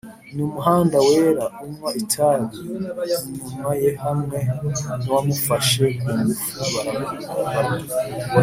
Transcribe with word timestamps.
numuhanda 0.35 0.97
wera 1.07 1.45
unywa 1.63 1.89
itabi 2.01 2.57
inyuma 3.45 3.71
ye 3.81 3.89
hamwe 4.03 4.37
nuwamufashe 5.03 5.83
kungufu 6.01 6.59
baramuta 6.73 7.97